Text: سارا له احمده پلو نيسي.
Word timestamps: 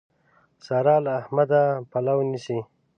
سارا 0.65 0.95
له 1.05 1.11
احمده 1.21 1.61
پلو 1.91 2.17
نيسي. 2.31 2.59